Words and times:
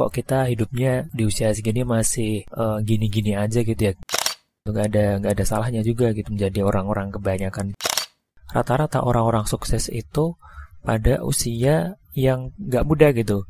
kok 0.00 0.16
kita 0.16 0.48
hidupnya 0.48 1.04
di 1.12 1.28
usia 1.28 1.52
segini 1.52 1.84
masih 1.84 2.48
uh, 2.56 2.80
gini-gini 2.80 3.36
aja 3.36 3.60
gitu 3.60 3.92
ya? 3.92 3.92
Nggak 4.64 4.86
ada 4.88 5.04
nggak 5.20 5.32
ada 5.36 5.44
salahnya 5.44 5.84
juga 5.84 6.16
gitu 6.16 6.32
menjadi 6.32 6.64
orang-orang 6.64 7.12
kebanyakan. 7.12 7.76
Rata-rata 8.48 9.04
orang-orang 9.04 9.44
sukses 9.44 9.92
itu 9.92 10.40
pada 10.80 11.20
usia 11.20 12.00
yang 12.16 12.56
nggak 12.56 12.84
muda 12.88 13.12
gitu 13.12 13.44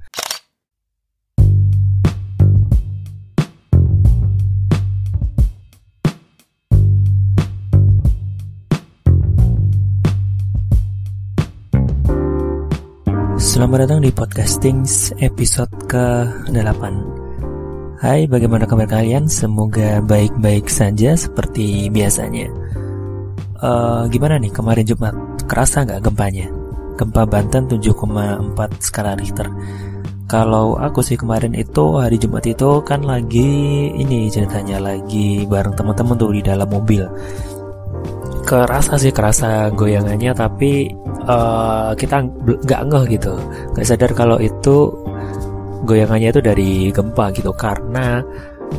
Selamat 13.50 13.82
datang 13.82 14.06
di 14.06 14.14
podcasting 14.14 14.86
episode 15.18 15.74
ke-8 15.90 16.82
Hai, 17.98 18.30
bagaimana 18.30 18.62
kabar 18.62 18.86
kalian? 18.86 19.26
Semoga 19.26 19.98
baik-baik 20.06 20.70
saja 20.70 21.18
seperti 21.18 21.90
biasanya 21.90 22.46
uh, 23.58 24.06
Gimana 24.06 24.38
nih 24.38 24.54
kemarin 24.54 24.86
Jumat? 24.86 25.18
Kerasa 25.50 25.82
nggak 25.82 25.98
gempanya? 25.98 26.46
Gempa 26.94 27.26
Banten 27.26 27.66
7,4 27.66 28.54
skala 28.78 29.18
Richter 29.18 29.50
Kalau 30.30 30.78
aku 30.78 31.02
sih 31.02 31.18
kemarin 31.18 31.58
itu 31.58 31.98
hari 31.98 32.22
Jumat 32.22 32.46
itu 32.46 32.78
kan 32.86 33.02
lagi 33.02 33.50
ini 33.98 34.30
ceritanya 34.30 34.78
lagi 34.78 35.42
bareng 35.50 35.74
teman-teman 35.74 36.14
tuh 36.14 36.30
di 36.38 36.46
dalam 36.46 36.70
mobil 36.70 37.02
kerasa 38.42 38.96
sih 39.00 39.12
kerasa 39.14 39.70
goyangannya 39.72 40.32
tapi 40.34 40.90
uh, 41.28 41.92
kita 41.94 42.24
nggak 42.66 42.82
ngeh 42.90 43.04
gitu. 43.18 43.32
Nggak 43.76 43.86
sadar 43.86 44.10
kalau 44.16 44.38
itu 44.40 44.90
goyangannya 45.84 46.28
itu 46.32 46.40
dari 46.42 46.70
gempa 46.92 47.32
gitu. 47.36 47.50
Karena 47.54 48.20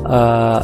uh, 0.05 0.59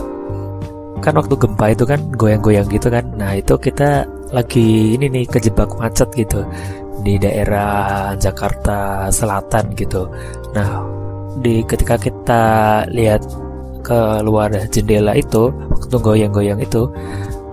kan 1.02 1.14
waktu 1.14 1.36
gempa 1.38 1.66
itu 1.72 1.84
kan 1.86 2.00
goyang-goyang 2.18 2.68
gitu 2.70 2.88
kan. 2.90 3.06
Nah 3.16 3.38
itu 3.38 3.54
kita 3.58 4.06
lagi 4.34 5.00
ini 5.00 5.08
nih 5.08 5.26
kejebak 5.30 5.72
macet 5.80 6.10
gitu 6.18 6.44
di 7.06 7.16
daerah 7.22 8.12
Jakarta 8.18 9.08
Selatan 9.14 9.72
gitu. 9.78 10.10
Nah 10.52 10.84
di 11.40 11.62
ketika 11.64 11.96
kita 12.02 12.44
lihat 12.90 13.22
keluar 13.86 14.52
jendela 14.68 15.16
itu 15.16 15.54
waktu 15.72 15.96
goyang-goyang 15.96 16.60
itu 16.60 16.92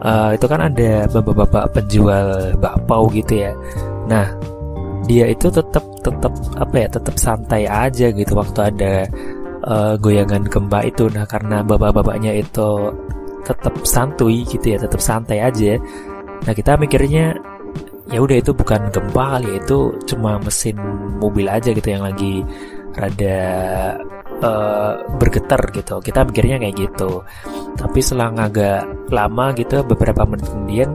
uh, 0.05 0.31
itu 0.37 0.47
kan 0.47 0.61
ada 0.61 1.09
bapak-bapak 1.09 1.65
penjual 1.75 2.53
bakpao 2.61 3.09
gitu 3.11 3.49
ya. 3.49 3.53
Nah 4.07 4.29
dia 5.05 5.29
itu 5.29 5.49
tetap 5.49 5.85
tetap 6.05 6.33
apa 6.61 6.75
ya 6.77 6.89
tetap 6.89 7.17
santai 7.17 7.65
aja 7.65 8.13
gitu 8.13 8.33
waktu 8.37 8.61
ada 8.71 8.93
uh, 9.67 9.95
goyangan 9.99 10.45
gempa 10.47 10.85
itu. 10.85 11.09
Nah 11.11 11.25
karena 11.25 11.65
bapak-bapaknya 11.65 12.37
itu 12.39 12.93
tetap 13.45 13.75
santuy 13.85 14.45
gitu 14.45 14.77
ya 14.77 14.79
tetap 14.81 15.01
santai 15.01 15.41
aja. 15.41 15.81
Nah 16.45 16.53
kita 16.53 16.77
mikirnya 16.77 17.37
ya 18.13 18.21
udah 18.21 18.37
itu 18.37 18.53
bukan 18.53 18.93
gempa 18.93 19.41
kali 19.41 19.49
ya 19.49 19.57
itu 19.65 19.79
cuma 20.05 20.37
mesin 20.37 20.77
mobil 21.17 21.49
aja 21.49 21.73
gitu 21.73 21.89
yang 21.89 22.05
lagi 22.05 22.45
rada 22.95 23.41
uh, 24.43 25.05
bergetar 25.21 25.61
gitu. 25.71 26.01
Kita 26.01 26.27
mikirnya 26.27 26.59
kayak 26.59 26.77
gitu. 26.79 27.23
Tapi 27.79 27.99
selang 28.01 28.39
agak 28.41 28.87
lama 29.13 29.53
gitu 29.55 29.85
beberapa 29.87 30.25
menit 30.27 30.49
kemudian 30.49 30.91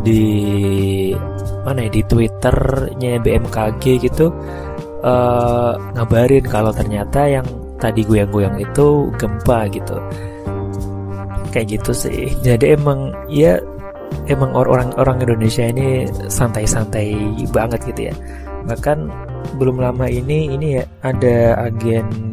di 0.00 0.24
mana 1.60 1.84
ya 1.84 1.90
di 1.92 2.02
twitternya 2.08 3.20
BMKG 3.20 3.82
gitu 4.00 4.32
uh, 5.04 5.76
ngabarin 5.92 6.44
kalau 6.48 6.72
ternyata 6.72 7.28
yang 7.28 7.44
tadi 7.80 8.04
goyang-goyang 8.04 8.56
itu 8.60 9.08
gempa 9.16 9.68
gitu. 9.72 9.96
Kayak 11.50 11.80
gitu 11.80 11.92
sih. 11.92 12.30
Jadi 12.44 12.78
emang 12.78 13.10
ya 13.26 13.58
emang 14.30 14.54
orang-orang 14.54 15.22
Indonesia 15.22 15.66
ini 15.66 16.06
santai-santai 16.30 17.16
banget 17.50 17.80
gitu 17.90 18.12
ya. 18.12 18.14
Bahkan 18.68 18.98
belum 19.56 19.80
lama 19.80 20.06
ini 20.06 20.52
ini 20.52 20.78
ya 20.78 20.84
ada 21.02 21.66
agen 21.66 22.29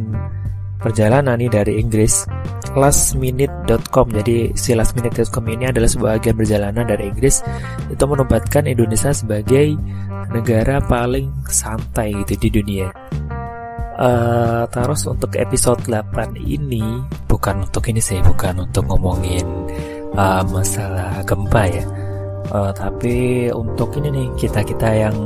perjalanan 0.79 1.37
nih 1.41 1.49
dari 1.51 1.73
Inggris 1.81 2.25
lastminute.com 2.77 4.13
jadi 4.13 4.53
si 4.53 4.77
lastminute.com 4.77 5.45
ini 5.49 5.65
adalah 5.73 5.89
sebuah 5.89 6.21
agen 6.21 6.35
perjalanan 6.37 6.85
dari 6.85 7.09
Inggris. 7.09 7.41
Itu 7.89 8.05
menobatkan 8.05 8.69
Indonesia 8.69 9.09
sebagai 9.09 9.73
negara 10.29 10.77
paling 10.85 11.31
santai 11.49 12.13
gitu 12.23 12.47
di 12.47 12.49
dunia. 12.61 12.87
Uh, 13.97 14.69
terus 14.69 15.09
untuk 15.09 15.33
episode 15.41 15.81
8 15.89 16.37
ini 16.37 17.01
bukan 17.25 17.65
untuk 17.65 17.89
ini 17.89 17.97
sih 17.97 18.21
bukan 18.21 18.69
untuk 18.69 18.85
ngomongin 18.85 19.41
uh, 20.13 20.45
masalah 20.53 21.25
gempa 21.25 21.63
ya. 21.65 21.85
Uh, 22.53 22.71
tapi 22.77 23.49
untuk 23.49 23.97
ini 23.97 24.13
nih 24.13 24.27
kita-kita 24.37 25.09
yang 25.09 25.17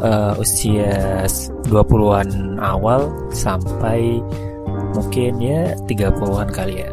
uh, 0.00 0.32
usia 0.40 1.28
20-an 1.68 2.56
awal 2.58 3.12
sampai 3.30 4.24
mungkin 4.94 5.42
ya 5.42 5.74
30-an 5.90 6.48
kali 6.54 6.86
ya. 6.86 6.90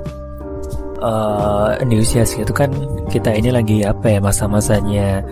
Uh, 1.01 1.73
di 1.89 1.97
usia 1.97 2.21
segitu 2.21 2.53
kan 2.53 2.69
kita 3.09 3.33
ini 3.33 3.49
lagi 3.49 3.81
apa 3.81 4.05
ya 4.05 4.19
masa-masanya 4.21 5.25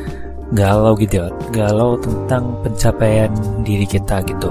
galau 0.49 0.97
gitu 0.97 1.21
ya 1.21 1.29
galau 1.53 1.93
tentang 2.01 2.57
pencapaian 2.65 3.29
diri 3.61 3.85
kita 3.85 4.21
gitu. 4.25 4.49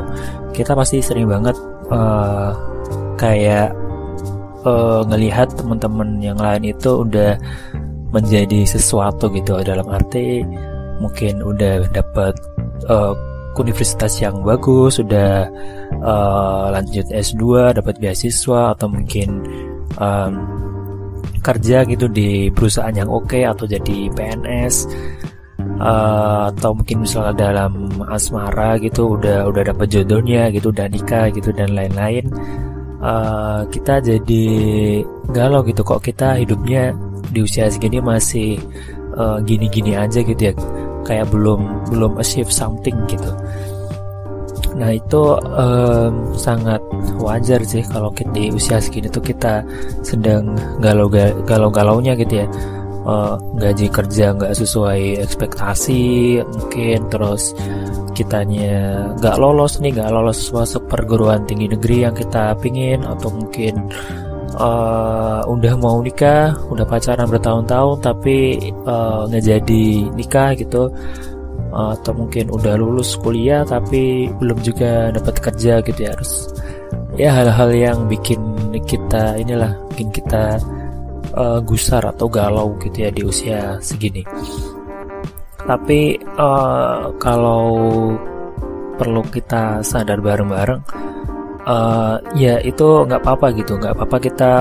Kita 0.55 0.79
pasti 0.79 1.03
sering 1.03 1.27
banget 1.27 1.59
uh, 1.91 2.55
kayak 3.19 3.75
uh, 4.63 5.03
ngelihat 5.11 5.51
teman-teman 5.59 6.23
yang 6.23 6.39
lain 6.39 6.71
itu 6.71 7.03
udah 7.03 7.35
menjadi 8.15 8.65
sesuatu 8.65 9.29
gitu. 9.35 9.59
Dalam 9.67 9.87
arti 9.91 10.47
mungkin 11.03 11.43
udah 11.43 11.91
dapat 11.91 12.35
uh, 12.87 13.15
universitas 13.59 14.23
yang 14.23 14.43
bagus, 14.47 15.03
sudah 15.03 15.51
uh, 16.01 16.73
lanjut 16.73 17.07
S2, 17.09 17.75
dapat 17.79 17.95
beasiswa 17.99 18.77
atau 18.77 18.89
mungkin 18.89 19.43
um, 19.99 20.33
kerja 21.41 21.87
gitu 21.87 22.11
di 22.11 22.51
perusahaan 22.53 22.95
yang 22.95 23.09
oke 23.09 23.31
okay, 23.31 23.43
atau 23.47 23.65
jadi 23.65 24.11
PNS 24.13 24.77
uh, 25.81 26.51
atau 26.53 26.75
mungkin 26.75 27.07
misalnya 27.07 27.35
dalam 27.35 27.89
asmara 28.11 28.77
gitu 28.83 29.17
udah 29.17 29.47
udah 29.49 29.63
dapat 29.73 29.87
jodohnya 29.89 30.51
gitu 30.53 30.75
udah 30.75 30.87
nikah 30.91 31.31
gitu 31.31 31.55
dan 31.55 31.73
lain-lain 31.73 32.27
uh, 33.01 33.65
kita 33.71 34.03
jadi 34.03 34.45
galau 35.31 35.63
gitu 35.65 35.81
kok 35.87 36.03
kita 36.03 36.37
hidupnya 36.43 36.93
di 37.31 37.45
usia 37.45 37.69
segini 37.69 38.01
masih 38.01 38.59
gini-gini 39.43 39.99
uh, 39.99 40.07
aja 40.07 40.23
gitu 40.23 40.39
ya 40.39 40.55
kayak 41.03 41.27
belum 41.35 41.91
belum 41.91 42.23
achieve 42.23 42.53
something 42.53 42.95
gitu 43.11 43.35
nah 44.79 44.95
itu 44.95 45.23
um, 45.43 46.33
sangat 46.39 46.79
wajar 47.19 47.61
sih 47.67 47.83
kalau 47.83 48.15
kita 48.15 48.31
di 48.31 48.55
usia 48.55 48.79
segini 48.79 49.11
tuh 49.11 49.21
kita 49.21 49.67
sedang 50.07 50.55
galau 50.79 51.11
galau 51.45 51.69
galaunya 51.69 52.15
gitu 52.15 52.47
ya. 52.47 52.49
Uh, 53.09 53.41
gaji 53.57 53.89
kerja 53.89 54.37
nggak 54.37 54.53
sesuai 54.53 55.25
ekspektasi 55.25 56.45
mungkin 56.45 57.09
terus 57.09 57.57
kitanya 58.13 59.09
nggak 59.17 59.41
lolos 59.41 59.81
nih 59.81 59.97
nggak 59.97 60.13
lolos 60.13 60.53
masuk 60.53 60.85
perguruan 60.93 61.41
tinggi 61.49 61.73
negeri 61.73 62.05
yang 62.05 62.13
kita 62.13 62.53
pingin 62.61 63.01
atau 63.09 63.33
mungkin 63.33 63.89
uh, 64.59 65.41
udah 65.47 65.75
mau 65.79 66.03
nikah, 66.03 66.53
udah 66.69 66.85
pacaran 66.85 67.31
bertahun-tahun 67.31 67.97
tapi 68.03 68.59
uh, 68.85 69.25
nggak 69.31 69.45
jadi 69.47 69.87
nikah 70.13 70.51
gitu, 70.59 70.91
uh, 70.91 71.38
atau 71.69 72.13
mungkin 72.17 72.49
udah 72.49 72.75
lulus 72.81 73.15
kuliah 73.21 73.63
tapi 73.65 74.33
belum 74.41 74.59
juga 74.65 75.13
dapat 75.13 75.37
kerja 75.41 75.81
gitu 75.85 76.01
ya. 76.01 76.13
Harus 76.17 76.33
ya 77.19 77.31
hal-hal 77.35 77.71
yang 77.75 77.99
bikin 78.07 78.41
kita 78.87 79.37
inilah 79.37 79.75
bikin 79.93 80.09
kita 80.13 80.57
uh, 81.35 81.61
gusar 81.65 82.05
atau 82.05 82.27
galau 82.31 82.77
gitu 82.81 83.05
ya 83.05 83.11
di 83.13 83.23
usia 83.25 83.77
segini. 83.83 84.23
Tapi 85.69 86.17
uh, 86.41 87.13
kalau 87.21 87.77
perlu 88.99 89.23
kita 89.29 89.85
sadar 89.85 90.19
bareng-bareng 90.19 90.83
uh, 91.69 92.17
ya 92.35 92.59
itu 92.65 93.05
nggak 93.05 93.21
apa-apa 93.21 93.53
gitu. 93.55 93.77
Nggak 93.77 93.95
apa-apa 93.99 94.17
kita 94.19 94.53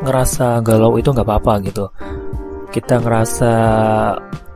ngerasa 0.00 0.64
galau 0.64 0.96
itu 0.98 1.12
nggak 1.12 1.28
apa-apa 1.28 1.54
gitu. 1.64 1.86
Kita 2.70 3.02
ngerasa 3.02 3.52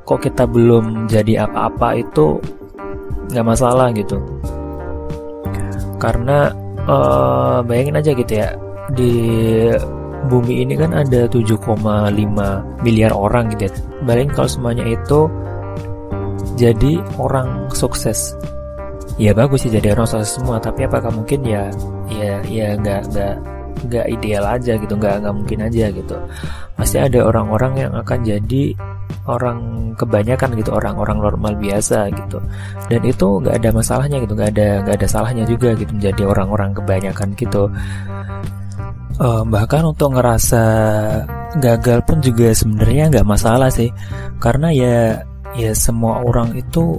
kok 0.04 0.20
kita 0.20 0.44
belum 0.44 1.08
jadi 1.08 1.48
apa-apa 1.48 2.00
itu 2.00 2.38
nggak 3.32 3.46
masalah 3.46 3.88
gitu. 3.96 4.20
Karena 5.96 6.52
uh, 6.84 7.64
bayangin 7.64 7.98
aja 8.00 8.12
gitu 8.12 8.32
ya 8.32 8.52
di 8.92 9.12
bumi 10.28 10.64
ini 10.64 10.76
kan 10.76 10.92
ada 10.92 11.28
7,5 11.28 11.56
miliar 12.84 13.12
orang 13.16 13.48
gitu 13.56 13.68
ya. 13.68 13.72
Bayangin 14.04 14.32
kalau 14.36 14.48
semuanya 14.48 14.84
itu 14.84 15.28
jadi 16.60 17.00
orang 17.16 17.72
sukses. 17.72 18.36
Ya 19.16 19.30
bagus 19.30 19.64
sih 19.64 19.72
jadi 19.72 19.94
orang 19.94 20.10
sukses 20.10 20.36
semua 20.36 20.58
tapi 20.58 20.84
apakah 20.84 21.08
mungkin 21.14 21.40
ya 21.46 21.70
ya 22.10 22.42
ya 22.44 22.74
nggak 22.76 23.02
nggak 23.14 23.53
nggak 23.84 24.06
ideal 24.08 24.44
aja 24.48 24.72
gitu 24.76 24.94
nggak 24.96 25.24
nggak 25.24 25.34
mungkin 25.34 25.58
aja 25.64 25.92
gitu. 25.92 26.16
Pasti 26.74 26.96
ada 26.98 27.22
orang-orang 27.22 27.86
yang 27.86 27.92
akan 27.94 28.18
jadi 28.24 28.74
orang 29.24 29.58
kebanyakan 29.96 30.56
gitu 30.58 30.70
orang-orang 30.74 31.18
normal 31.20 31.52
biasa 31.56 32.12
gitu. 32.12 32.38
Dan 32.88 33.00
itu 33.04 33.26
nggak 33.40 33.56
ada 33.62 33.70
masalahnya 33.72 34.16
gitu 34.20 34.32
nggak 34.36 34.50
ada 34.56 34.68
nggak 34.84 34.96
ada 35.00 35.08
salahnya 35.08 35.44
juga 35.48 35.72
gitu 35.78 35.90
menjadi 35.94 36.22
orang-orang 36.28 36.70
kebanyakan 36.76 37.28
gitu. 37.38 37.62
Uh, 39.14 39.46
bahkan 39.46 39.86
untuk 39.86 40.10
ngerasa 40.10 40.62
gagal 41.62 42.02
pun 42.02 42.18
juga 42.18 42.50
sebenarnya 42.50 43.14
nggak 43.14 43.28
masalah 43.28 43.70
sih. 43.70 43.88
Karena 44.42 44.74
ya 44.74 45.22
ya 45.54 45.70
semua 45.70 46.18
orang 46.26 46.50
itu 46.58 46.98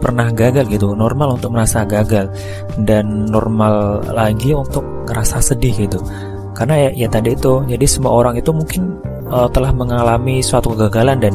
pernah 0.00 0.32
gagal 0.32 0.66
gitu 0.72 0.96
normal 0.96 1.36
untuk 1.36 1.52
merasa 1.52 1.84
gagal 1.84 2.32
dan 2.82 3.28
normal 3.28 4.00
lagi 4.10 4.56
untuk 4.56 4.82
ngerasa 5.06 5.44
sedih 5.44 5.86
gitu. 5.86 6.00
Karena 6.56 6.88
ya, 6.88 7.06
ya 7.06 7.08
tadi 7.08 7.36
itu 7.36 7.62
jadi 7.68 7.86
semua 7.86 8.12
orang 8.16 8.40
itu 8.40 8.50
mungkin 8.50 8.98
uh, 9.30 9.48
telah 9.52 9.70
mengalami 9.70 10.42
suatu 10.42 10.74
kegagalan 10.74 11.20
dan 11.22 11.34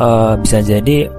uh, 0.00 0.34
bisa 0.40 0.64
jadi 0.64 1.10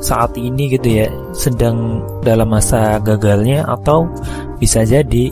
saat 0.00 0.32
ini 0.40 0.72
gitu 0.72 1.04
ya 1.04 1.06
sedang 1.36 2.00
dalam 2.24 2.48
masa 2.48 2.96
gagalnya 3.04 3.68
atau 3.68 4.08
bisa 4.56 4.80
jadi 4.80 5.28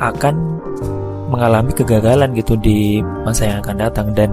akan 0.00 0.62
mengalami 1.28 1.72
kegagalan 1.72 2.36
gitu 2.36 2.56
di 2.60 3.00
masa 3.24 3.48
yang 3.48 3.58
akan 3.64 3.76
datang 3.80 4.08
dan 4.12 4.30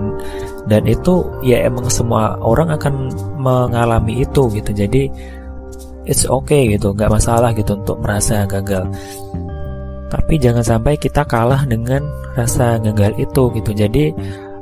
dan 0.68 0.84
itu 0.84 1.24
ya 1.40 1.64
emang 1.64 1.88
semua 1.88 2.36
orang 2.44 2.76
akan 2.76 3.08
mengalami 3.40 4.24
itu 4.28 4.52
gitu. 4.52 4.72
Jadi 4.76 5.08
it's 6.10 6.26
okay 6.26 6.74
gitu 6.74 6.98
nggak 6.98 7.14
masalah 7.14 7.54
gitu 7.54 7.78
untuk 7.78 8.02
merasa 8.02 8.50
gagal. 8.50 8.90
Tapi 10.10 10.42
jangan 10.42 10.66
sampai 10.66 10.98
kita 10.98 11.22
kalah 11.30 11.70
dengan 11.70 12.02
rasa 12.34 12.82
gagal 12.82 13.14
itu 13.22 13.54
gitu. 13.54 13.72
Jadi 13.78 14.10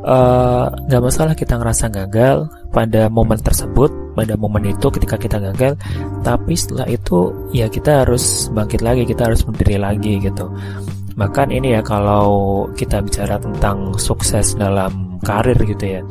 eh, 0.04 0.66
nggak 0.68 1.02
uh, 1.02 1.06
masalah 1.08 1.32
kita 1.32 1.56
ngerasa 1.56 1.88
gagal 1.88 2.52
pada 2.76 3.08
momen 3.08 3.40
tersebut 3.40 3.88
pada 4.12 4.36
momen 4.36 4.76
itu 4.76 4.92
ketika 4.92 5.16
kita 5.16 5.40
gagal. 5.40 5.80
Tapi 6.28 6.54
setelah 6.60 6.92
itu 6.92 7.32
ya 7.56 7.72
kita 7.72 8.04
harus 8.04 8.52
bangkit 8.52 8.84
lagi 8.84 9.08
kita 9.08 9.32
harus 9.32 9.48
berdiri 9.48 9.80
lagi 9.80 10.20
gitu. 10.20 10.52
Bahkan 11.16 11.50
ini 11.50 11.80
ya 11.80 11.82
kalau 11.82 12.68
kita 12.76 13.00
bicara 13.00 13.40
tentang 13.40 13.96
sukses 13.96 14.52
dalam 14.60 15.18
karir 15.24 15.58
gitu 15.64 15.86
ya. 15.98 16.02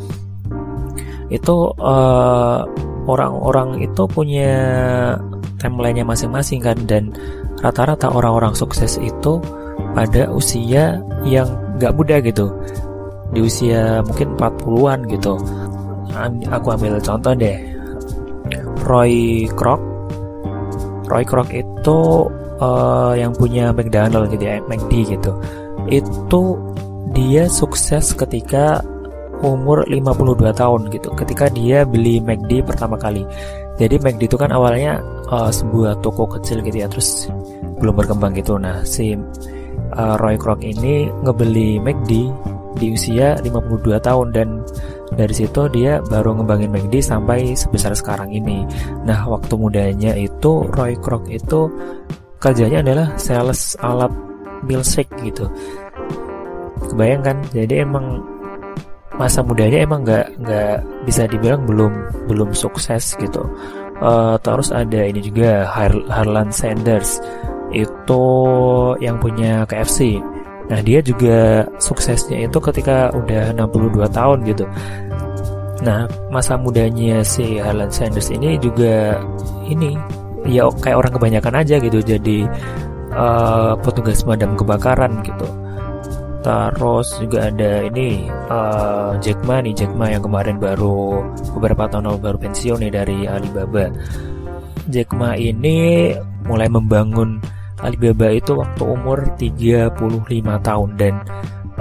Itu 1.29 1.77
uh, 1.77 2.65
orang-orang 3.07 3.81
itu 3.83 4.03
punya 4.11 4.55
timeline-nya 5.63 6.05
masing-masing 6.05 6.61
kan 6.61 6.77
dan 6.85 7.15
rata-rata 7.63 8.11
orang-orang 8.13 8.53
sukses 8.53 9.01
itu 9.01 9.41
pada 9.97 10.29
usia 10.29 11.01
yang 11.25 11.49
gak 11.81 11.97
muda 11.97 12.21
gitu. 12.21 12.53
Di 13.33 13.41
usia 13.43 14.05
mungkin 14.05 14.37
40-an 14.37 15.01
gitu. 15.09 15.35
Aku 16.53 16.67
ambil 16.73 17.01
contoh 17.01 17.33
deh. 17.33 17.59
Roy 18.87 19.47
Kroc. 19.57 19.81
Roy 21.07 21.25
Kroc 21.27 21.49
itu 21.51 21.99
uh, 22.61 23.13
yang 23.17 23.33
punya 23.35 23.75
McDonald 23.75 24.31
gitu 24.31 24.45
ya 24.45 24.63
McD 24.65 25.17
gitu. 25.17 25.33
Itu 25.91 26.43
dia 27.15 27.49
sukses 27.49 28.13
ketika 28.13 28.85
umur 29.45 29.85
52 29.89 30.53
tahun 30.57 30.81
gitu 30.93 31.09
ketika 31.19 31.53
dia 31.53 31.85
beli 31.85 32.23
McD 32.23 32.65
pertama 32.65 32.97
kali. 32.97 33.27
Jadi 33.77 34.01
McD 34.01 34.33
itu 34.33 34.37
kan 34.41 34.49
awalnya 34.53 35.05
uh, 35.29 35.53
sebuah 35.53 36.01
toko 36.01 36.25
kecil 36.25 36.65
gitu 36.65 36.81
ya 36.81 36.89
terus 36.89 37.29
belum 37.77 37.93
berkembang 37.97 38.33
gitu. 38.33 38.57
Nah 38.57 38.81
si 38.87 39.13
uh, 39.93 40.17
Roy 40.17 40.41
Kroc 40.41 40.65
ini 40.65 41.09
ngebeli 41.25 41.77
McD 41.81 42.13
di 42.77 42.93
usia 42.93 43.37
52 43.41 44.01
tahun 44.01 44.37
dan 44.37 44.49
dari 45.17 45.33
situ 45.33 45.65
dia 45.73 46.01
baru 46.05 46.37
ngembangin 46.37 46.73
McD 46.73 47.01
sampai 47.05 47.53
sebesar 47.57 47.93
sekarang 47.97 48.33
ini. 48.33 48.65
Nah 49.05 49.25
waktu 49.29 49.55
mudanya 49.57 50.13
itu 50.17 50.65
Roy 50.73 50.97
Kroc 51.01 51.29
itu 51.29 51.69
kerjanya 52.41 52.85
adalah 52.85 53.09
sales 53.17 53.77
alat 53.81 54.13
milkshake 54.65 55.13
gitu. 55.25 55.49
Kebayangkan 56.93 57.41
jadi 57.53 57.85
emang 57.85 58.36
masa 59.17 59.41
mudanya 59.41 59.81
emang 59.81 60.05
nggak 60.05 60.27
nggak 60.45 60.77
bisa 61.09 61.25
dibilang 61.29 61.65
belum 61.65 61.93
belum 62.29 62.53
sukses 62.53 63.17
gitu. 63.17 63.43
Uh, 63.97 64.37
terus 64.45 64.69
ada 64.69 65.09
ini 65.09 65.25
juga 65.25 65.65
Har 65.65 65.93
Harlan 66.13 66.53
Sanders. 66.53 67.21
Itu 67.73 68.23
yang 69.01 69.21
punya 69.21 69.65
KFC 69.69 70.21
nah 70.67 70.83
dia 70.83 70.99
juga 70.99 71.63
suksesnya 71.79 72.51
itu 72.51 72.59
ketika 72.59 73.15
udah 73.15 73.55
62 73.55 74.03
tahun 74.11 74.39
gitu. 74.51 74.65
Nah 75.87 76.11
masa 76.35 76.59
mudanya 76.59 77.23
si 77.23 77.63
Harlan 77.63 77.89
Sanders 77.95 78.35
ini 78.35 78.59
juga 78.59 79.15
ini 79.71 79.95
ya 80.43 80.67
kayak 80.83 80.99
orang 81.07 81.13
kebanyakan 81.15 81.55
aja 81.63 81.79
gitu. 81.79 82.03
Jadi 82.03 82.51
uh, 83.15 83.79
petugas 83.79 84.27
pemadam 84.27 84.59
kebakaran 84.59 85.23
gitu 85.23 85.47
Terus 86.47 87.09
juga 87.19 87.51
ada 87.51 87.83
ini 87.91 88.31
uh, 88.31 89.19
Jack 89.19 89.43
Ma 89.51 89.59
nih 89.59 89.75
Jack 89.75 89.91
Ma 89.99 90.15
yang 90.15 90.23
kemarin 90.23 90.63
baru 90.63 91.27
beberapa 91.59 91.91
tahun 91.91 92.07
lalu 92.07 92.19
baru 92.23 92.39
pensiun 92.39 92.87
nih 92.87 92.93
dari 92.95 93.19
Alibaba. 93.27 93.91
Jack 94.87 95.11
Ma 95.19 95.35
ini 95.35 96.15
mulai 96.47 96.71
membangun 96.71 97.43
Alibaba 97.83 98.31
itu 98.31 98.55
waktu 98.55 98.83
umur 98.87 99.27
35 99.35 99.99
tahun 100.63 100.89
dan 100.95 101.15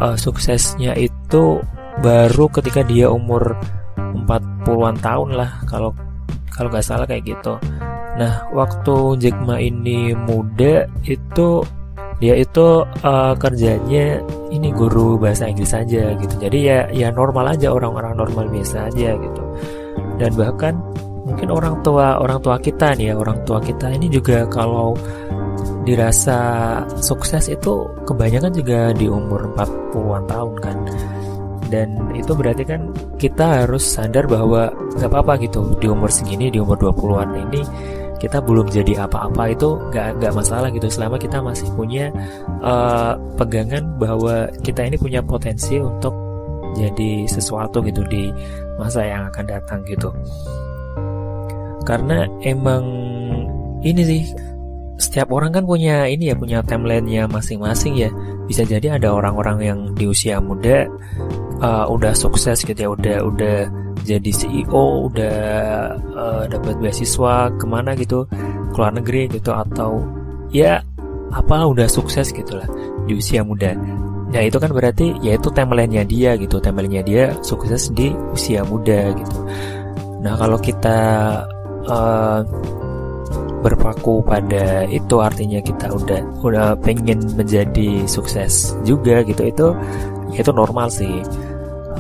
uh, 0.02 0.18
suksesnya 0.18 0.98
itu 0.98 1.62
baru 2.02 2.50
ketika 2.50 2.82
dia 2.82 3.06
umur 3.14 3.54
40-an 4.26 4.98
tahun 4.98 5.30
lah 5.46 5.62
kalau 5.70 5.94
kalau 6.50 6.74
nggak 6.74 6.82
salah 6.82 7.06
kayak 7.06 7.38
gitu. 7.38 7.54
Nah, 8.18 8.50
waktu 8.50 9.22
Jack 9.22 9.38
Ma 9.46 9.62
ini 9.62 10.18
muda 10.18 10.90
itu 11.06 11.62
dia 12.20 12.34
itu 12.40 12.88
uh, 13.04 13.34
kerjanya 13.36 14.24
ini 14.48 14.72
guru 14.72 15.20
bahasa 15.20 15.52
Inggris 15.52 15.76
saja 15.76 16.16
gitu. 16.16 16.36
Jadi 16.40 16.58
ya 16.64 16.88
ya 16.96 17.12
normal 17.12 17.56
aja 17.56 17.76
orang-orang 17.76 18.16
normal 18.16 18.46
biasa 18.48 18.88
aja 18.88 19.20
gitu. 19.20 19.44
Dan 20.16 20.32
bahkan 20.40 20.80
mungkin 21.28 21.52
orang 21.52 21.84
tua 21.84 22.22
orang 22.24 22.40
tua 22.40 22.56
kita 22.62 22.96
nih 22.96 23.12
ya 23.12 23.16
orang 23.20 23.44
tua 23.44 23.60
kita 23.60 23.92
ini 23.92 24.08
juga 24.08 24.48
kalau 24.48 24.96
dirasa 25.84 26.40
sukses 26.98 27.52
itu 27.52 27.86
kebanyakan 28.08 28.52
juga 28.56 28.80
di 28.96 29.06
umur 29.12 29.52
40-an 29.54 30.24
tahun 30.26 30.56
kan. 30.64 30.78
Dan 31.66 31.90
itu 32.16 32.32
berarti 32.32 32.64
kan 32.64 32.94
kita 33.20 33.66
harus 33.66 33.84
sadar 33.84 34.30
bahwa 34.30 34.72
nggak 34.96 35.10
apa-apa 35.12 35.34
gitu 35.44 35.76
di 35.82 35.92
umur 35.92 36.08
segini 36.08 36.48
di 36.48 36.62
umur 36.64 36.80
20-an 36.80 37.30
ini 37.50 37.62
kita 38.18 38.40
belum 38.40 38.72
jadi 38.72 39.06
apa-apa 39.06 39.52
itu 39.52 39.76
nggak 39.92 40.22
nggak 40.22 40.34
masalah 40.34 40.70
gitu. 40.72 40.88
Selama 40.88 41.20
kita 41.20 41.44
masih 41.44 41.68
punya 41.76 42.10
uh, 42.64 43.20
pegangan 43.36 43.84
bahwa 44.00 44.48
kita 44.64 44.88
ini 44.88 44.96
punya 44.96 45.20
potensi 45.20 45.78
untuk 45.80 46.16
jadi 46.76 47.24
sesuatu 47.28 47.80
gitu 47.84 48.04
di 48.12 48.32
masa 48.76 49.04
yang 49.04 49.28
akan 49.32 49.46
datang 49.48 49.80
gitu. 49.88 50.12
Karena 51.88 52.28
emang 52.44 52.84
ini 53.86 54.02
sih 54.04 54.24
setiap 54.96 55.36
orang 55.36 55.52
kan 55.52 55.68
punya 55.68 56.08
ini 56.08 56.32
ya 56.32 56.36
punya 56.36 56.60
timelinenya 56.64 57.28
masing-masing 57.28 58.00
ya. 58.00 58.10
Bisa 58.46 58.64
jadi 58.64 58.96
ada 58.96 59.12
orang-orang 59.12 59.58
yang 59.62 59.80
di 59.98 60.06
usia 60.08 60.40
muda 60.40 60.88
uh, 61.60 61.86
udah 61.90 62.14
sukses 62.16 62.64
gitu 62.64 62.78
ya 62.78 62.90
udah 62.92 63.18
udah 63.26 63.58
jadi 64.06 64.32
CEO 64.32 65.10
udah 65.10 65.38
uh, 66.14 66.44
dapat 66.46 66.78
beasiswa 66.78 67.50
ke 67.58 67.66
mana 67.66 67.98
gitu 67.98 68.30
ke 68.70 68.76
luar 68.78 68.94
negeri 68.94 69.26
gitu 69.34 69.50
atau 69.50 70.06
ya 70.54 70.80
apa 71.34 71.66
udah 71.66 71.90
sukses 71.90 72.30
gitulah 72.30 72.70
di 73.10 73.18
usia 73.18 73.42
muda. 73.42 73.74
Nah 74.30 74.42
itu 74.42 74.58
kan 74.62 74.70
berarti 74.70 75.16
yaitu 75.22 75.48
timelinenya 75.54 76.04
dia 76.06 76.32
gitu 76.36 76.58
Timelinenya 76.60 77.04
dia 77.06 77.24
sukses 77.42 77.90
di 77.94 78.12
usia 78.34 78.62
muda 78.68 79.14
gitu. 79.16 79.38
Nah 80.22 80.34
kalau 80.38 80.58
kita 80.58 80.98
uh, 81.90 82.42
berpaku 83.66 84.22
pada 84.22 84.86
itu 84.86 85.16
artinya 85.18 85.58
kita 85.58 85.90
udah 85.90 86.22
udah 86.46 86.68
pengen 86.86 87.18
menjadi 87.34 88.06
sukses 88.06 88.78
juga 88.86 89.26
gitu 89.26 89.42
itu 89.42 89.68
ya 90.38 90.46
itu 90.46 90.52
normal 90.54 90.86
sih 90.94 91.26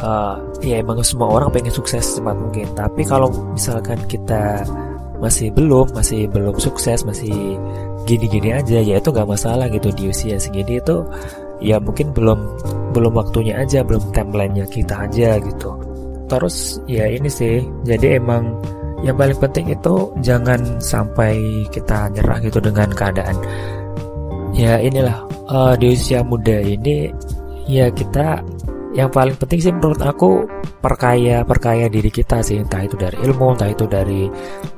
uh, 0.01 0.35
ya 0.59 0.81
emang 0.81 0.99
semua 1.05 1.29
orang 1.39 1.51
pengen 1.53 1.71
sukses 1.71 2.03
secepat 2.03 2.35
mungkin. 2.35 2.67
Tapi 2.75 3.01
kalau 3.05 3.29
misalkan 3.53 3.99
kita 4.09 4.63
masih 5.19 5.47
belum 5.53 5.95
masih 5.95 6.27
belum 6.27 6.59
sukses 6.59 7.07
masih 7.07 7.55
gini-gini 8.03 8.51
aja 8.51 8.83
ya 8.83 8.99
itu 8.99 9.09
nggak 9.09 9.31
masalah 9.31 9.65
gitu 9.71 9.89
di 9.95 10.11
usia 10.11 10.35
segini 10.35 10.77
itu 10.77 11.01
ya 11.63 11.79
mungkin 11.79 12.11
belum 12.11 12.39
belum 12.91 13.15
waktunya 13.15 13.55
aja 13.57 13.81
belum 13.81 14.03
timelinenya 14.11 14.67
kita 14.67 15.07
aja 15.07 15.39
gitu. 15.39 15.71
Terus 16.25 16.81
ya 16.89 17.05
ini 17.07 17.29
sih 17.29 17.63
jadi 17.85 18.19
emang 18.19 18.59
yang 19.05 19.15
paling 19.15 19.37
penting 19.37 19.69
itu 19.69 20.09
jangan 20.25 20.81
sampai 20.81 21.63
kita 21.69 22.09
nyerah 22.11 22.41
gitu 22.41 22.57
dengan 22.57 22.89
keadaan. 22.91 23.37
Ya 24.55 24.79
inilah 24.79 25.27
uh, 25.51 25.73
di 25.75 25.93
usia 25.93 26.23
muda 26.23 26.63
ini 26.63 27.11
ya 27.67 27.91
kita 27.91 28.41
yang 28.95 29.11
paling 29.11 29.35
penting 29.35 29.59
sih 29.59 29.75
menurut 29.75 29.99
aku 29.99 30.47
perkaya 30.79 31.43
perkaya 31.43 31.91
diri 31.91 32.07
kita 32.07 32.39
sih. 32.39 32.63
Entah 32.63 32.87
itu 32.87 32.95
dari 32.95 33.19
ilmu 33.19 33.51
entah 33.51 33.67
itu 33.67 33.83
dari 33.85 34.31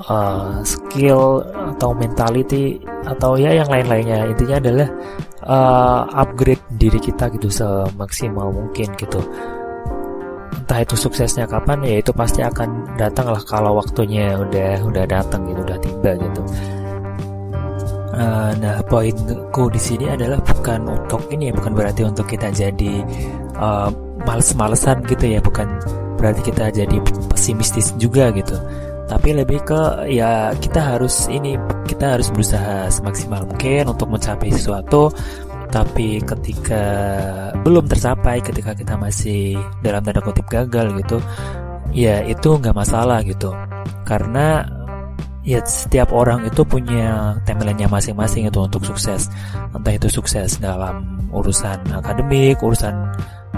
uh, 0.09 0.57
skill 0.65 1.45
atau 1.77 1.93
mentality 1.93 2.81
atau 3.05 3.37
ya 3.37 3.53
yang 3.53 3.69
lain-lainnya. 3.69 4.25
Intinya 4.25 4.57
adalah 4.57 4.89
uh, 5.45 6.01
upgrade 6.17 6.65
diri 6.81 6.97
kita 6.97 7.29
gitu 7.37 7.47
semaksimal 7.53 8.49
mungkin 8.49 8.89
gitu. 8.97 9.21
Entah 10.65 10.81
itu 10.81 10.97
suksesnya 10.97 11.45
kapan 11.45 11.85
ya 11.85 12.01
itu 12.01 12.09
pasti 12.09 12.41
akan 12.41 12.97
datang 12.97 13.29
lah 13.29 13.39
kalau 13.45 13.77
waktunya 13.77 14.33
udah 14.33 14.81
udah 14.81 15.05
datang 15.05 15.45
gitu 15.45 15.61
udah 15.61 15.77
tiba 15.77 16.11
gitu. 16.17 16.41
Uh, 18.17 18.49
nah, 18.57 18.81
poinku 18.89 19.69
di 19.69 19.77
sini 19.77 20.09
adalah 20.09 20.41
bukan 20.41 20.89
untuk 20.89 21.29
ini 21.29 21.47
ya, 21.47 21.53
bukan 21.53 21.77
berarti 21.77 22.01
untuk 22.01 22.25
kita 22.25 22.49
jadi 22.49 23.05
uh, 23.61 23.93
males-malesan 24.25 25.03
gitu 25.05 25.25
ya, 25.37 25.39
bukan 25.43 25.67
berarti 26.17 26.41
kita 26.49 26.73
jadi 26.73 26.97
pesimistis 27.29 27.93
juga 28.01 28.33
gitu. 28.33 28.57
Tapi 29.07 29.39
lebih 29.39 29.63
ke 29.63 30.11
ya 30.11 30.51
kita 30.59 30.83
harus 30.83 31.31
ini 31.31 31.55
kita 31.87 32.19
harus 32.19 32.27
berusaha 32.27 32.91
semaksimal 32.91 33.47
mungkin 33.47 33.87
untuk 33.87 34.11
mencapai 34.11 34.51
sesuatu. 34.51 35.13
Tapi 35.67 36.23
ketika 36.23 36.83
belum 37.59 37.91
tercapai, 37.91 38.39
ketika 38.39 38.71
kita 38.71 38.95
masih 38.95 39.59
dalam 39.83 39.99
tanda 39.99 40.23
kutip 40.23 40.47
gagal 40.47 40.95
gitu, 40.95 41.19
ya 41.91 42.23
itu 42.23 42.55
nggak 42.55 42.75
masalah 42.75 43.19
gitu. 43.23 43.51
Karena 44.07 44.63
ya 45.47 45.63
setiap 45.63 46.11
orang 46.11 46.43
itu 46.43 46.67
punya 46.67 47.39
timelinenya 47.47 47.87
masing-masing 47.87 48.51
itu 48.51 48.59
untuk 48.59 48.83
sukses 48.83 49.31
entah 49.71 49.95
itu 49.95 50.11
sukses 50.11 50.59
dalam 50.59 51.23
urusan 51.31 51.79
akademik 51.95 52.59
urusan 52.59 52.91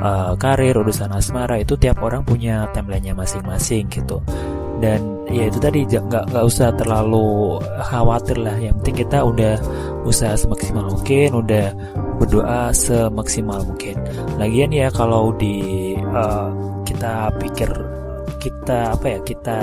uh, 0.01 0.34
karir 0.36 0.75
urusan 0.75 1.12
asmara 1.12 1.60
itu 1.62 1.75
tiap 1.75 2.00
orang 2.03 2.24
punya 2.24 2.68
timelinenya 2.72 3.13
masing-masing 3.15 3.88
gitu. 3.91 4.20
Dan 4.79 5.27
ya 5.27 5.51
itu 5.51 5.60
tadi 5.60 5.84
nggak 5.84 6.32
nggak 6.32 6.46
usah 6.48 6.72
terlalu 6.79 7.60
khawatir 7.84 8.39
lah. 8.39 8.56
Yang 8.56 8.75
penting 8.79 8.98
kita 9.03 9.18
udah 9.27 9.56
usaha 10.08 10.34
semaksimal 10.39 10.88
mungkin 10.88 11.29
udah 11.36 11.65
berdoa 12.18 12.72
semaksimal 12.72 13.60
mungkin. 13.68 14.00
Lagian 14.39 14.72
ya 14.72 14.88
kalau 14.91 15.36
di 15.36 15.96
uh, 16.15 16.50
kita 16.88 17.27
pikir 17.44 17.70
kita 18.39 18.96
apa 18.96 19.06
ya 19.06 19.20
kita 19.27 19.58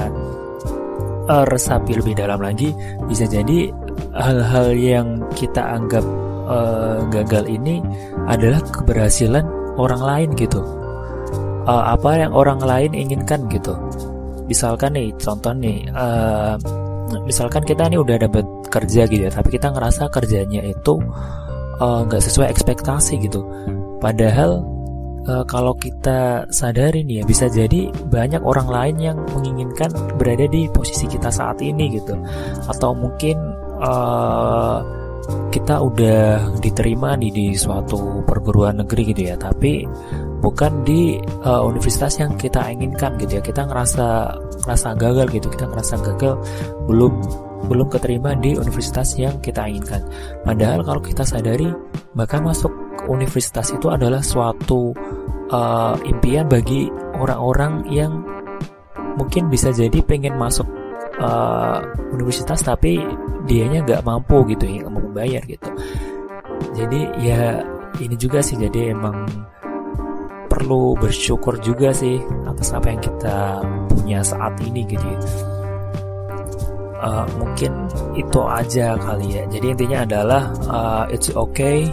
resapi 1.26 1.98
lebih 1.98 2.14
dalam 2.14 2.38
lagi 2.38 2.70
bisa 3.10 3.26
jadi 3.26 3.72
hal-hal 4.14 4.68
yang 4.78 5.08
kita 5.34 5.58
anggap 5.58 6.04
uh, 6.46 7.02
gagal 7.10 7.50
ini 7.50 7.82
adalah 8.30 8.62
keberhasilan 8.70 9.42
orang 9.76 10.02
lain 10.02 10.28
gitu. 10.36 10.60
Uh, 11.66 11.98
apa 11.98 12.22
yang 12.22 12.32
orang 12.32 12.62
lain 12.62 12.94
inginkan 12.94 13.46
gitu. 13.50 13.74
Misalkan 14.46 14.94
nih 14.94 15.10
contoh 15.18 15.50
nih 15.50 15.82
uh, 15.90 16.54
misalkan 17.26 17.62
kita 17.62 17.86
nih 17.90 17.98
udah 17.98 18.16
dapat 18.22 18.46
kerja 18.70 19.06
gitu 19.06 19.26
ya 19.26 19.30
tapi 19.30 19.54
kita 19.54 19.70
ngerasa 19.70 20.10
kerjanya 20.10 20.62
itu 20.62 20.94
nggak 21.82 22.22
uh, 22.22 22.26
sesuai 22.26 22.48
ekspektasi 22.54 23.18
gitu. 23.18 23.42
Padahal 23.98 24.62
uh, 25.26 25.44
kalau 25.50 25.74
kita 25.74 26.46
sadarin 26.54 27.10
ya 27.10 27.26
bisa 27.26 27.50
jadi 27.50 27.90
banyak 28.06 28.42
orang 28.46 28.68
lain 28.70 28.96
yang 29.02 29.18
menginginkan 29.34 29.90
berada 30.16 30.46
di 30.46 30.70
posisi 30.70 31.10
kita 31.10 31.28
saat 31.34 31.58
ini 31.58 31.98
gitu. 31.98 32.14
Atau 32.70 32.94
mungkin 32.94 33.36
uh, 33.82 34.78
kita 35.50 35.80
udah 35.80 36.56
diterima 36.60 37.16
di 37.16 37.32
di 37.32 37.46
suatu 37.56 38.22
perguruan 38.22 38.84
negeri 38.84 39.10
gitu 39.10 39.32
ya 39.32 39.36
tapi 39.40 39.82
bukan 40.40 40.84
di 40.84 41.16
uh, 41.42 41.62
universitas 41.64 42.20
yang 42.20 42.36
kita 42.38 42.70
inginkan 42.70 43.16
gitu 43.18 43.40
ya. 43.40 43.42
Kita 43.42 43.66
ngerasa 43.66 44.06
ngerasa 44.62 44.88
gagal 44.94 45.26
gitu. 45.32 45.48
Kita 45.50 45.66
ngerasa 45.66 45.94
gagal 46.12 46.34
belum 46.86 47.14
belum 47.66 47.88
keterima 47.90 48.36
di 48.38 48.54
universitas 48.54 49.16
yang 49.18 49.40
kita 49.42 49.66
inginkan. 49.66 50.04
Padahal 50.46 50.86
kalau 50.86 51.02
kita 51.02 51.26
sadari 51.26 51.72
bahkan 52.14 52.44
masuk 52.46 52.70
universitas 53.10 53.74
itu 53.74 53.90
adalah 53.90 54.22
suatu 54.22 54.94
uh, 55.50 55.96
impian 56.06 56.46
bagi 56.46 56.86
orang-orang 57.16 57.86
yang 57.90 58.22
mungkin 59.16 59.48
bisa 59.48 59.72
jadi 59.72 60.04
pengen 60.04 60.36
masuk 60.36 60.68
uh, 61.20 61.78
universitas 62.12 62.60
tapi 62.64 63.00
dianya 63.46 63.84
nggak 63.86 64.02
mampu 64.04 64.42
gitu 64.52 64.66
ya 64.66 64.88
mau 64.88 65.00
membayar 65.00 65.42
gitu. 65.46 65.70
Jadi 66.76 67.00
ya 67.22 67.62
ini 68.00 68.16
juga 68.16 68.44
sih 68.44 68.56
jadi 68.60 68.92
emang 68.92 69.24
perlu 70.46 70.96
bersyukur 70.96 71.60
juga 71.60 71.92
sih 71.92 72.16
atas 72.48 72.72
apa 72.72 72.88
yang 72.92 73.00
kita 73.04 73.60
punya 73.92 74.18
saat 74.24 74.56
ini 74.64 74.88
gitu. 74.88 75.04
Uh, 76.96 77.28
mungkin 77.36 77.70
itu 78.16 78.40
aja 78.40 78.96
kali 78.96 79.36
ya. 79.36 79.44
Jadi 79.52 79.66
intinya 79.68 79.98
adalah 80.08 80.42
uh, 80.66 81.04
it's 81.12 81.28
okay 81.36 81.86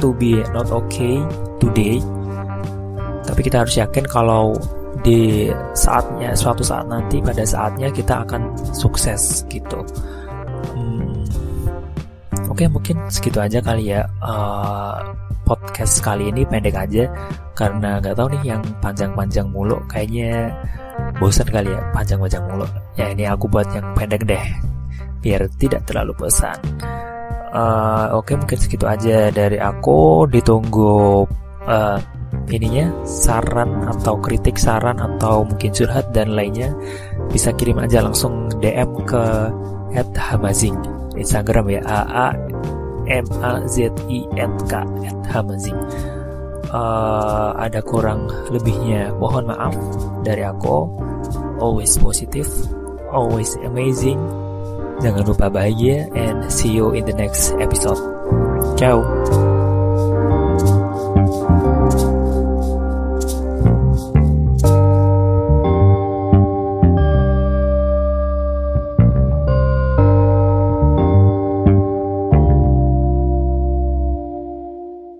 to 0.00 0.16
be 0.16 0.40
not 0.56 0.72
okay 0.72 1.20
today. 1.60 2.00
Tapi 3.22 3.40
kita 3.44 3.62
harus 3.62 3.76
yakin 3.78 4.08
kalau 4.08 4.56
di 5.02 5.50
saatnya 5.74 6.30
suatu 6.32 6.62
saat 6.62 6.86
nanti 6.86 7.18
pada 7.18 7.42
saatnya 7.42 7.90
kita 7.90 8.22
akan 8.22 8.54
sukses 8.70 9.42
gitu. 9.50 9.82
Hmm, 10.72 11.26
oke 12.46 12.62
okay, 12.62 12.66
mungkin 12.70 12.96
segitu 13.10 13.42
aja 13.42 13.58
kali 13.58 13.90
ya 13.90 14.06
uh, 14.22 15.02
podcast 15.42 15.98
kali 16.06 16.30
ini 16.30 16.46
pendek 16.46 16.78
aja 16.78 17.10
karena 17.58 17.98
nggak 17.98 18.14
tahu 18.14 18.30
nih 18.38 18.54
yang 18.54 18.62
panjang-panjang 18.78 19.50
mulu 19.50 19.76
kayaknya 19.90 20.54
bosan 21.18 21.50
kali 21.50 21.74
ya 21.74 21.82
panjang-panjang 21.90 22.42
mulu. 22.46 22.66
Ya 22.94 23.10
ini 23.10 23.26
aku 23.26 23.50
buat 23.50 23.66
yang 23.74 23.86
pendek 23.98 24.22
deh 24.22 24.44
biar 25.18 25.50
tidak 25.58 25.82
terlalu 25.90 26.14
bosan. 26.14 26.54
Uh, 27.52 28.08
oke 28.16 28.32
okay, 28.32 28.34
mungkin 28.38 28.58
segitu 28.58 28.86
aja 28.86 29.34
dari 29.34 29.58
aku. 29.58 30.30
Ditunggu 30.30 31.26
uh, 31.66 31.98
ininya 32.48 32.90
saran 33.04 33.88
atau 33.88 34.18
kritik 34.20 34.56
saran 34.56 34.98
atau 34.98 35.44
mungkin 35.44 35.72
curhat 35.72 36.10
dan 36.16 36.32
lainnya 36.32 36.72
bisa 37.32 37.52
kirim 37.56 37.80
aja 37.80 38.04
langsung 38.04 38.48
DM 38.60 38.90
ke 39.04 39.22
@hamazing 40.16 40.76
Instagram 41.16 41.68
ya 41.68 41.80
a 41.84 42.00
a 42.08 42.28
m 43.08 43.26
a 43.44 43.52
z 43.68 43.92
i 44.08 44.24
n 44.36 44.52
k 44.68 44.72
@hamazing 45.28 45.76
uh, 46.72 47.52
ada 47.56 47.80
kurang 47.84 48.28
lebihnya 48.48 49.12
mohon 49.20 49.48
maaf 49.48 49.74
dari 50.24 50.44
aku 50.44 50.88
always 51.60 51.96
positive 52.00 52.48
always 53.12 53.52
amazing 53.64 54.20
Jangan 55.02 55.26
lupa 55.26 55.50
bahagia 55.50 56.06
and 56.14 56.46
see 56.46 56.70
you 56.70 56.94
in 56.94 57.02
the 57.02 57.16
next 57.18 57.50
episode. 57.58 57.98
Ciao. 58.78 59.02